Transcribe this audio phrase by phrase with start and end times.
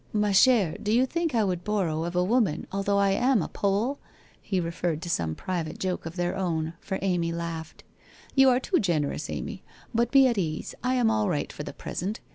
[0.23, 3.47] 'Ma chere, do you think I would borrow of a woman, although I am a
[3.47, 3.99] Pole?'
[4.41, 7.83] He referred to some private joke of their own, for Amy laughed.'
[8.35, 9.61] You are too generous, Amy,
[9.93, 12.19] but be at ease, I am all right for the present.